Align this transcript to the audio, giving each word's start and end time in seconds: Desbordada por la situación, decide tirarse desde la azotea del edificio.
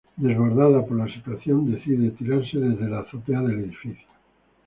Desbordada 0.17 0.83
por 0.83 0.97
la 0.97 1.05
situación, 1.13 1.71
decide 1.71 2.09
tirarse 2.09 2.57
desde 2.57 2.89
la 2.89 3.01
azotea 3.01 3.39
del 3.41 3.59
edificio. 3.65 4.07